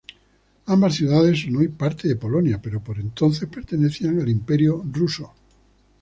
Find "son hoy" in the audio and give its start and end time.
1.43-1.67